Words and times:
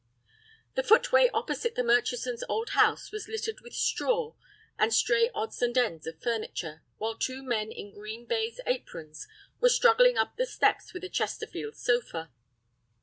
The 0.73 0.81
footway 0.81 1.29
opposite 1.31 1.75
the 1.75 1.83
Murchison's 1.83 2.43
old 2.49 2.69
house 2.69 3.11
was 3.11 3.27
littered 3.27 3.61
with 3.61 3.75
straw, 3.75 4.33
and 4.79 4.91
stray 4.91 5.29
odds 5.35 5.61
and 5.61 5.77
ends 5.77 6.07
of 6.07 6.19
furniture, 6.19 6.81
while 6.97 7.15
two 7.15 7.43
men 7.43 7.71
in 7.71 7.93
green 7.93 8.25
baize 8.25 8.59
aprons 8.65 9.27
were 9.59 9.69
struggling 9.69 10.17
up 10.17 10.37
the 10.37 10.47
steps 10.47 10.91
with 10.91 11.03
a 11.03 11.09
Chesterfield 11.09 11.75
sofa. 11.75 12.31